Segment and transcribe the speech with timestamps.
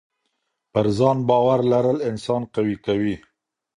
[0.71, 3.15] پر ځان باور لرل انسان قوي کوي.